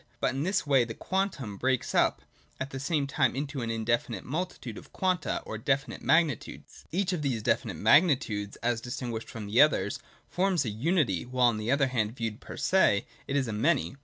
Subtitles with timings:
[0.19, 2.23] But in this way the quantum breaks up
[2.59, 6.85] at the same time into an indefinite multitude of Quanta or definite magnitudes.
[6.91, 11.57] Each of these definite magnitudes, as distinguished from the others, forms a unity, while on
[11.57, 13.95] the other hand, viewed per se, it is a many.